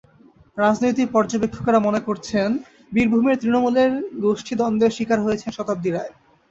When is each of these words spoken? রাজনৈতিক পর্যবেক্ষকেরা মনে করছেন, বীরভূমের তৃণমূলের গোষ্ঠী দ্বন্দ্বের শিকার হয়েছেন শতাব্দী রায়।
রাজনৈতিক 0.57 1.07
পর্যবেক্ষকেরা 1.11 1.79
মনে 1.87 2.01
করছেন, 2.07 2.49
বীরভূমের 2.91 3.39
তৃণমূলের 3.41 3.91
গোষ্ঠী 4.23 4.53
দ্বন্দ্বের 4.55 4.95
শিকার 4.97 5.19
হয়েছেন 5.21 5.49
শতাব্দী 5.53 5.89
রায়। 5.91 6.13